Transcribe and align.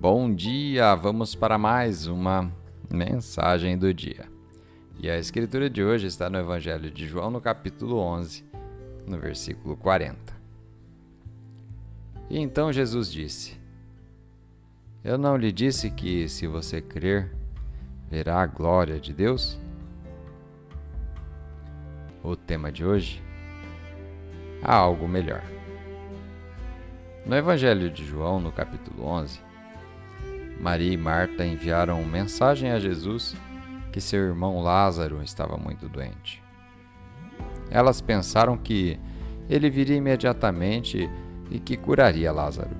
Bom 0.00 0.34
dia! 0.34 0.94
Vamos 0.94 1.34
para 1.34 1.58
mais 1.58 2.06
uma 2.06 2.50
mensagem 2.90 3.76
do 3.76 3.92
dia. 3.92 4.24
E 4.98 5.10
a 5.10 5.18
escritura 5.18 5.68
de 5.68 5.84
hoje 5.84 6.06
está 6.06 6.30
no 6.30 6.38
Evangelho 6.38 6.90
de 6.90 7.06
João, 7.06 7.30
no 7.30 7.38
capítulo 7.38 7.98
11, 7.98 8.42
no 9.06 9.18
versículo 9.18 9.76
40. 9.76 10.34
E 12.30 12.38
então 12.38 12.72
Jesus 12.72 13.12
disse: 13.12 13.60
Eu 15.04 15.18
não 15.18 15.36
lhe 15.36 15.52
disse 15.52 15.90
que, 15.90 16.26
se 16.30 16.46
você 16.46 16.80
crer, 16.80 17.36
verá 18.10 18.40
a 18.40 18.46
glória 18.46 18.98
de 18.98 19.12
Deus? 19.12 19.60
O 22.22 22.34
tema 22.34 22.72
de 22.72 22.86
hoje: 22.86 23.22
há 24.62 24.74
algo 24.76 25.06
melhor. 25.06 25.44
No 27.26 27.36
Evangelho 27.36 27.90
de 27.90 28.02
João, 28.02 28.40
no 28.40 28.50
capítulo 28.50 29.04
11, 29.04 29.49
Maria 30.60 30.92
e 30.92 30.96
Marta 30.96 31.44
enviaram 31.44 32.04
mensagem 32.04 32.70
a 32.70 32.78
Jesus 32.78 33.34
que 33.90 34.00
seu 34.00 34.20
irmão 34.20 34.62
Lázaro 34.62 35.22
estava 35.22 35.56
muito 35.56 35.88
doente. 35.88 36.42
Elas 37.70 38.00
pensaram 38.00 38.58
que 38.58 39.00
ele 39.48 39.70
viria 39.70 39.96
imediatamente 39.96 41.08
e 41.50 41.58
que 41.58 41.76
curaria 41.76 42.30
Lázaro. 42.30 42.76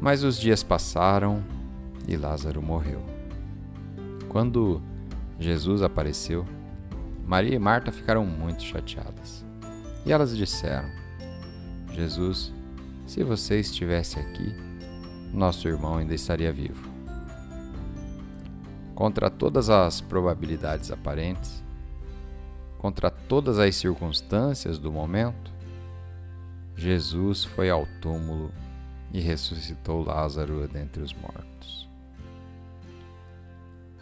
Mas 0.00 0.24
os 0.24 0.38
dias 0.38 0.62
passaram 0.62 1.44
e 2.06 2.16
Lázaro 2.16 2.62
morreu. 2.62 3.04
Quando 4.28 4.80
Jesus 5.38 5.82
apareceu, 5.82 6.46
Maria 7.26 7.54
e 7.54 7.58
Marta 7.58 7.92
ficaram 7.92 8.24
muito 8.24 8.62
chateadas. 8.62 9.44
E 10.06 10.12
elas 10.12 10.34
disseram: 10.34 10.88
Jesus, 11.92 12.52
se 13.06 13.22
você 13.22 13.60
estivesse 13.60 14.18
aqui, 14.18 14.67
nosso 15.32 15.68
irmão 15.68 15.96
ainda 15.96 16.14
estaria 16.14 16.52
vivo. 16.52 16.88
Contra 18.94 19.30
todas 19.30 19.70
as 19.70 20.00
probabilidades 20.00 20.90
aparentes, 20.90 21.62
contra 22.78 23.10
todas 23.10 23.58
as 23.58 23.76
circunstâncias 23.76 24.78
do 24.78 24.90
momento, 24.90 25.52
Jesus 26.76 27.44
foi 27.44 27.70
ao 27.70 27.86
túmulo 28.00 28.52
e 29.12 29.20
ressuscitou 29.20 30.04
Lázaro 30.04 30.66
dentre 30.68 31.02
os 31.02 31.12
mortos. 31.12 31.88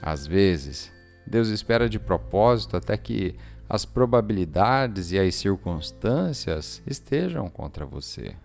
Às 0.00 0.27
vezes, 0.27 0.92
Deus 1.27 1.48
espera 1.48 1.88
de 1.88 1.98
propósito 1.98 2.77
até 2.77 2.97
que 2.97 3.34
as 3.69 3.84
probabilidades 3.84 5.10
e 5.10 5.19
as 5.19 5.34
circunstâncias 5.34 6.82
estejam 6.86 7.48
contra 7.48 7.84
você. 7.84 8.36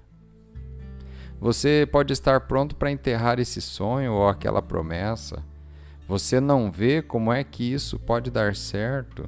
Você 1.42 1.89
pode 1.92 2.14
estar 2.14 2.42
pronto 2.42 2.75
para 2.75 2.92
enterrar 2.92 3.39
esse 3.39 3.59
sonho 3.59 4.14
ou 4.14 4.28
aquela 4.28 4.61
promessa. 4.61 5.44
Você 6.08 6.39
não 6.39 6.70
vê 6.70 7.02
como 7.02 7.33
é 7.33 7.44
que 7.44 7.64
isso 7.64 7.98
pode 7.98 8.30
dar 8.30 8.56
certo. 8.56 9.28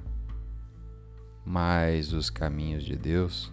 Mas 1.43 2.13
os 2.13 2.29
caminhos 2.29 2.83
de 2.83 2.95
Deus 2.95 3.51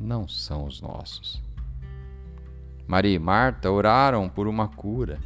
não 0.00 0.26
são 0.26 0.64
os 0.64 0.80
nossos. 0.80 1.42
Maria 2.86 3.14
e 3.14 3.18
Marta 3.18 3.70
oraram 3.70 4.30
por 4.30 4.48
uma 4.48 4.66
cura, 4.66 5.20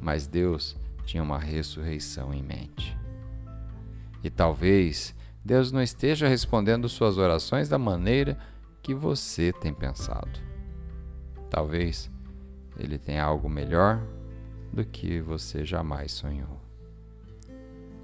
mas 0.00 0.26
Deus 0.26 0.78
tinha 1.04 1.22
uma 1.22 1.38
ressurreição 1.38 2.32
em 2.32 2.42
mente. 2.42 2.96
E 4.24 4.30
talvez 4.30 5.14
Deus 5.44 5.70
não 5.70 5.82
esteja 5.82 6.26
respondendo 6.26 6.88
suas 6.88 7.18
orações 7.18 7.68
da 7.68 7.78
maneira 7.78 8.38
que 8.82 8.94
você 8.94 9.52
tem 9.52 9.74
pensado. 9.74 10.49
Talvez 11.50 12.08
ele 12.78 12.96
tenha 12.96 13.24
algo 13.24 13.48
melhor 13.48 14.00
do 14.72 14.84
que 14.84 15.20
você 15.20 15.64
jamais 15.64 16.12
sonhou. 16.12 16.60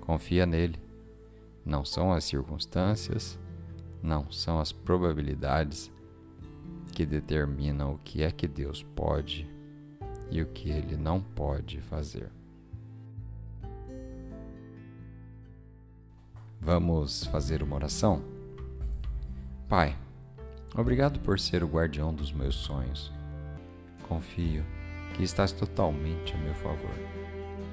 Confia 0.00 0.44
nele. 0.44 0.78
Não 1.64 1.84
são 1.84 2.12
as 2.12 2.24
circunstâncias, 2.24 3.38
não 4.02 4.30
são 4.30 4.60
as 4.60 4.72
probabilidades 4.72 5.90
que 6.92 7.06
determinam 7.06 7.94
o 7.94 7.98
que 7.98 8.22
é 8.22 8.30
que 8.30 8.46
Deus 8.46 8.82
pode 8.82 9.48
e 10.30 10.42
o 10.42 10.46
que 10.46 10.70
ele 10.70 10.96
não 10.96 11.20
pode 11.20 11.80
fazer. 11.80 12.30
Vamos 16.60 17.24
fazer 17.26 17.62
uma 17.62 17.76
oração? 17.76 18.22
Pai, 19.68 19.96
obrigado 20.74 21.20
por 21.20 21.38
ser 21.38 21.62
o 21.62 21.68
guardião 21.68 22.14
dos 22.14 22.32
meus 22.32 22.54
sonhos 22.54 23.15
Confio 24.08 24.64
que 25.14 25.22
estás 25.22 25.52
totalmente 25.52 26.34
a 26.34 26.38
meu 26.38 26.54
favor, 26.54 26.94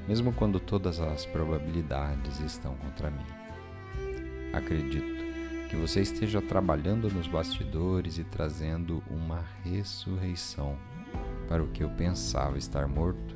mesmo 0.07 0.31
quando 0.33 0.59
todas 0.59 0.99
as 0.99 1.25
probabilidades 1.25 2.39
estão 2.39 2.75
contra 2.75 3.11
mim. 3.11 3.25
Acredito 4.53 5.23
que 5.69 5.75
você 5.75 6.01
esteja 6.01 6.41
trabalhando 6.41 7.09
nos 7.09 7.27
bastidores 7.27 8.17
e 8.17 8.23
trazendo 8.23 9.03
uma 9.09 9.43
ressurreição 9.63 10.77
para 11.47 11.63
o 11.63 11.67
que 11.67 11.83
eu 11.83 11.89
pensava 11.89 12.57
estar 12.57 12.87
morto. 12.87 13.35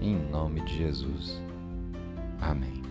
Em 0.00 0.14
nome 0.14 0.60
de 0.60 0.76
Jesus. 0.76 1.40
Amém. 2.40 2.85